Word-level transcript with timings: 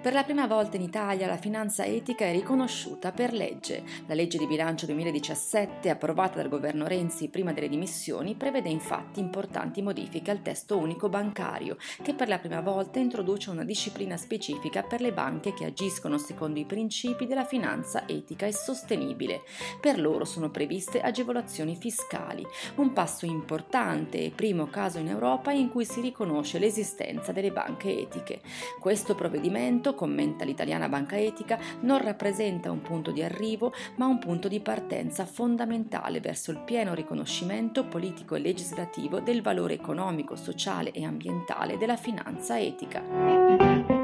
Per 0.00 0.12
la 0.12 0.24
prima 0.24 0.46
volta 0.46 0.76
in 0.76 0.82
Italia 0.82 1.26
la 1.26 1.36
finanza 1.36 1.84
etica 1.84 2.24
è 2.24 2.32
riconosciuta 2.32 3.12
per 3.12 3.32
legge. 3.32 3.82
La 4.06 4.14
legge 4.14 4.38
di 4.38 4.46
bilancio 4.46 4.86
2017, 4.86 5.90
approvata 5.90 6.36
dal 6.36 6.48
governo 6.48 6.86
Renzi 6.86 7.28
prima 7.28 7.52
delle 7.52 7.68
dimissioni, 7.68 8.34
prevede 8.34 8.68
infatti 8.68 9.20
importanti 9.20 9.82
modifiche 9.82 10.30
al 10.30 10.42
testo 10.42 10.78
unico 10.78 11.08
bancario, 11.08 11.76
che 12.02 12.14
per 12.14 12.28
la 12.28 12.38
prima 12.38 12.60
volta 12.60 12.98
introduce 12.98 13.50
una 13.50 13.64
disciplina 13.64 14.16
specifica 14.16 14.82
per 14.82 15.00
le 15.00 15.12
banche 15.12 15.54
che 15.54 15.64
agiscono 15.64 16.18
secondo 16.18 16.58
i 16.58 16.64
principi 16.64 17.26
della 17.26 17.44
finanza 17.44 18.06
etica 18.06 18.46
e 18.46 18.52
sostenibile. 18.52 19.42
Per 19.80 19.98
loro 19.98 20.24
sono 20.24 20.50
previste 20.50 21.00
agevolazioni 21.00 21.76
fiscali, 21.76 22.46
un 22.76 22.92
passo 22.92 23.26
importante 23.26 24.22
e 24.22 24.30
primo 24.30 24.66
caso 24.66 24.98
in 24.98 25.08
Europa 25.08 25.52
in 25.52 25.70
cui 25.70 25.84
si 25.84 26.00
riconosce 26.00 26.58
l'esistenza 26.58 27.32
delle 27.32 27.50
banche 27.50 27.98
etiche. 27.98 28.40
Questo 28.78 29.14
provvedimento, 29.14 29.62
commenta 29.94 30.44
l'italiana 30.44 30.88
Banca 30.88 31.16
Etica, 31.16 31.58
non 31.80 32.02
rappresenta 32.02 32.70
un 32.70 32.82
punto 32.82 33.10
di 33.10 33.22
arrivo, 33.22 33.72
ma 33.96 34.06
un 34.06 34.18
punto 34.18 34.48
di 34.48 34.60
partenza 34.60 35.24
fondamentale 35.24 36.20
verso 36.20 36.50
il 36.50 36.58
pieno 36.58 36.94
riconoscimento 36.94 37.84
politico 37.84 38.34
e 38.34 38.40
legislativo 38.40 39.20
del 39.20 39.42
valore 39.42 39.74
economico, 39.74 40.36
sociale 40.36 40.90
e 40.92 41.04
ambientale 41.04 41.78
della 41.78 41.96
finanza 41.96 42.58
etica. 42.58 44.03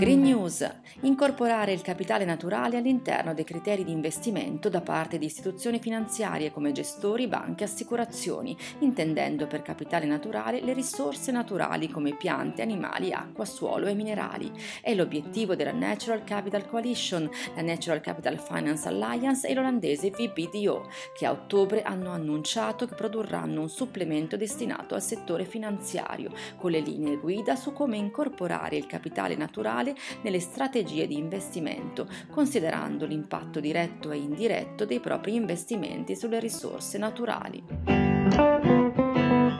Green 0.00 0.22
News. 0.22 0.66
Incorporare 1.02 1.74
il 1.74 1.82
capitale 1.82 2.24
naturale 2.24 2.78
all'interno 2.78 3.34
dei 3.34 3.44
criteri 3.44 3.84
di 3.84 3.92
investimento 3.92 4.70
da 4.70 4.80
parte 4.80 5.18
di 5.18 5.26
istituzioni 5.26 5.78
finanziarie 5.78 6.50
come 6.50 6.72
gestori, 6.72 7.26
banche 7.26 7.64
e 7.64 7.66
assicurazioni, 7.66 8.56
intendendo 8.78 9.46
per 9.46 9.60
capitale 9.60 10.06
naturale 10.06 10.62
le 10.62 10.72
risorse 10.72 11.32
naturali 11.32 11.90
come 11.90 12.16
piante, 12.16 12.62
animali, 12.62 13.12
acqua, 13.12 13.44
suolo 13.44 13.88
e 13.88 13.94
minerali. 13.94 14.50
È 14.80 14.94
l'obiettivo 14.94 15.54
della 15.54 15.72
Natural 15.72 16.24
Capital 16.24 16.66
Coalition, 16.66 17.28
la 17.54 17.60
Natural 17.60 18.00
Capital 18.00 18.38
Finance 18.38 18.88
Alliance 18.88 19.46
e 19.46 19.52
l'olandese 19.52 20.08
VBDO, 20.08 20.88
che 21.14 21.26
a 21.26 21.32
ottobre 21.32 21.82
hanno 21.82 22.10
annunciato 22.12 22.86
che 22.86 22.94
produrranno 22.94 23.60
un 23.60 23.68
supplemento 23.68 24.38
destinato 24.38 24.94
al 24.94 25.02
settore 25.02 25.44
finanziario, 25.44 26.32
con 26.56 26.70
le 26.70 26.80
linee 26.80 27.18
guida 27.18 27.54
su 27.54 27.74
come 27.74 27.98
incorporare 27.98 28.76
il 28.76 28.86
capitale 28.86 29.36
naturale 29.36 29.88
finanziarie 29.90 29.94
nelle 30.22 30.40
strategie 30.40 31.06
di 31.06 31.16
investimento, 31.16 32.08
considerando 32.30 33.06
l'impatto 33.06 33.60
diretto 33.60 34.10
e 34.10 34.18
indiretto 34.18 34.84
dei 34.84 35.00
propri 35.00 35.34
investimenti 35.34 36.16
sulle 36.16 36.40
risorse 36.40 36.98
naturali. 36.98 37.62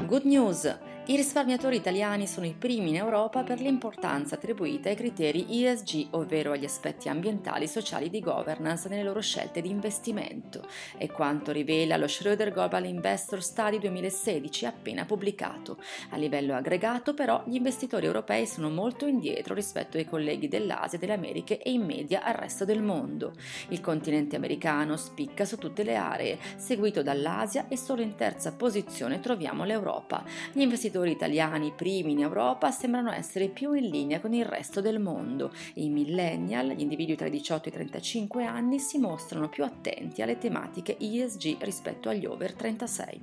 Good 0.07 0.25
news! 0.25 0.90
I 1.07 1.17
risparmiatori 1.17 1.77
italiani 1.77 2.27
sono 2.27 2.47
i 2.47 2.55
primi 2.57 2.91
in 2.91 2.97
Europa 2.97 3.43
per 3.43 3.59
l'importanza 3.59 4.35
attribuita 4.37 4.91
ai 4.91 4.95
criteri 4.95 5.65
ESG, 5.65 6.09
ovvero 6.11 6.53
agli 6.53 6.67
aspetti 6.67 7.09
ambientali, 7.09 7.67
sociali 7.67 8.07
e 8.07 8.11
di 8.11 8.21
governance 8.21 8.89
nelle 8.89 9.03
loro 9.03 9.21
scelte 9.21 9.61
di 9.61 9.71
investimento. 9.71 10.69
È 10.97 11.09
quanto 11.09 11.51
rivela 11.51 11.97
lo 11.97 12.07
Schroeder 12.07 12.53
Global 12.53 12.85
Investor 12.85 13.43
Study 13.43 13.79
2016 13.79 14.67
appena 14.67 15.05
pubblicato. 15.05 15.79
A 16.11 16.17
livello 16.17 16.55
aggregato, 16.55 17.13
però, 17.13 17.43
gli 17.47 17.57
investitori 17.57 18.07
europei 18.07 18.47
sono 18.47 18.69
molto 18.69 19.07
indietro 19.07 19.55
rispetto 19.55 19.97
ai 19.97 20.05
colleghi 20.05 20.47
dell'Asia, 20.47 20.99
delle 20.99 21.15
Americhe 21.15 21.61
e 21.61 21.73
in 21.73 21.83
media 21.83 22.23
al 22.23 22.35
resto 22.35 22.65
del 22.65 22.83
mondo. 22.83 23.33
Il 23.71 23.81
continente 23.81 24.37
americano 24.37 24.97
spicca 24.97 25.45
su 25.45 25.57
tutte 25.57 25.83
le 25.83 25.97
aree, 25.97 26.39
seguito 26.57 27.03
dall'Asia 27.03 27.67
e 27.69 27.77
solo 27.77 28.03
in 28.03 28.15
terza 28.15 28.53
posizione 28.53 29.19
troviamo 29.19 29.65
l'Europa. 29.65 30.23
Gli 30.53 30.61
investitori 30.61 30.99
imprenditori 31.01 31.11
italiani 31.13 31.73
primi 31.75 32.13
in 32.13 32.21
Europa 32.21 32.71
sembrano 32.71 33.11
essere 33.11 33.49
più 33.49 33.73
in 33.73 33.89
linea 33.89 34.21
con 34.21 34.33
il 34.33 34.45
resto 34.45 34.81
del 34.81 34.99
mondo 34.99 35.53
i 35.75 35.89
millennial, 35.89 36.69
gli 36.69 36.81
individui 36.81 37.17
tra 37.17 37.27
i 37.27 37.31
18 37.31 37.67
e 37.67 37.69
i 37.69 37.73
35 37.73 38.45
anni, 38.45 38.79
si 38.79 38.99
mostrano 38.99 39.49
più 39.49 39.65
attenti 39.65 40.23
alle 40.23 40.39
tematiche 40.39 40.97
ESG 40.99 41.57
rispetto 41.61 42.09
agli 42.09 42.27
over 42.27 42.53
36. 42.55 43.21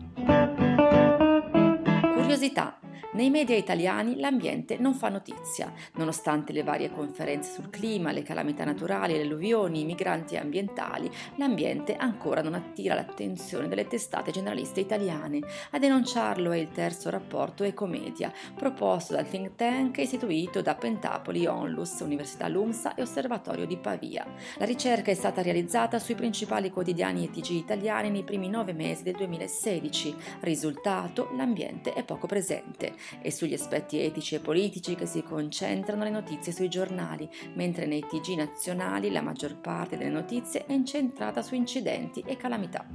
Curiosità. 2.16 2.87
Nei 3.18 3.32
media 3.32 3.56
italiani 3.56 4.20
l'ambiente 4.20 4.78
non 4.78 4.94
fa 4.94 5.10
notizia, 5.10 5.74
nonostante 5.96 6.54
le 6.54 6.62
varie 6.62 6.92
conferenze 6.92 7.52
sul 7.52 7.72
clima, 7.72 8.12
le 8.12 8.22
calamità 8.22 8.64
naturali, 8.64 9.14
le 9.14 9.24
alluvioni, 9.24 9.82
i 9.82 9.86
migranti 9.86 10.38
ambientali, 10.38 11.10
l'ambiente 11.38 11.96
ancora 11.96 12.44
non 12.44 12.54
attira 12.54 12.94
l'attenzione 12.94 13.68
delle 13.68 13.88
testate 13.88 14.30
generaliste 14.30 14.82
italiane. 14.82 15.40
A 15.72 15.80
denunciarlo 15.80 16.52
è 16.52 16.58
il 16.58 16.70
terzo 16.70 17.10
rapporto 17.10 17.64
Ecomedia, 17.64 18.32
proposto 18.54 19.14
dal 19.14 19.28
think 19.28 19.56
tank 19.56 19.98
istituito 19.98 20.62
da 20.62 20.76
Pentapoli, 20.76 21.48
Onlus, 21.48 22.00
Università 22.02 22.48
Lumsa 22.48 22.94
e 22.94 23.02
Osservatorio 23.02 23.66
di 23.66 23.78
Pavia. 23.78 24.28
La 24.60 24.66
ricerca 24.66 25.10
è 25.10 25.16
stata 25.16 25.42
realizzata 25.42 25.98
sui 25.98 26.14
principali 26.14 26.70
quotidiani 26.70 27.24
ETG 27.24 27.50
italiani 27.50 28.12
nei 28.12 28.24
primi 28.24 28.48
nove 28.48 28.74
mesi 28.74 29.02
del 29.02 29.16
2016. 29.16 30.16
Risultato, 30.42 31.32
l'ambiente 31.36 31.94
è 31.94 32.04
poco 32.04 32.28
presente 32.28 33.06
e 33.22 33.32
sugli 33.32 33.54
aspetti 33.54 34.00
etici 34.00 34.36
e 34.36 34.40
politici 34.40 34.96
che 34.96 35.06
si 35.06 35.24
concentrano 35.24 36.04
le 36.04 36.10
notizie 36.10 36.52
sui 36.52 36.70
giornali, 36.70 37.30
mentre 37.56 37.86
nei 37.86 38.02
TG 38.02 38.36
nazionali 38.36 39.12
la 39.12 39.22
maggior 39.22 39.58
parte 39.58 39.98
delle 39.98 40.10
notizie 40.10 40.66
è 40.66 40.74
incentrata 40.74 41.42
su 41.42 41.56
incidenti 41.56 42.24
e 42.26 42.38
calamità. 42.38 42.86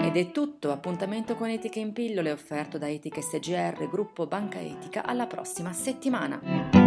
Ed 0.00 0.16
è 0.16 0.30
tutto, 0.30 0.72
appuntamento 0.72 1.34
con 1.34 1.48
Etica 1.48 1.78
in 1.78 1.92
pillole 1.92 2.30
offerto 2.32 2.78
da 2.78 2.88
Etica 2.88 3.20
SGR, 3.20 3.88
gruppo 3.90 4.26
Banca 4.26 4.60
Etica, 4.60 5.04
alla 5.04 5.26
prossima 5.26 5.72
settimana. 5.72 6.85